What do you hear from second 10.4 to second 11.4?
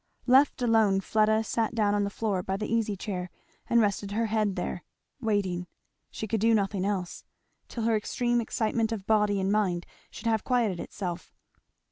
quieted itself.